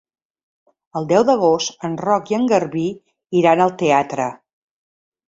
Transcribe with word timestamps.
El 0.99 1.03
deu 1.09 1.25
d'agost 1.25 1.85
en 1.89 1.97
Roc 2.05 2.31
i 2.33 2.37
en 2.37 2.47
Garbí 2.51 2.85
iran 3.41 3.61
al 3.67 3.75
teatre. 3.83 4.27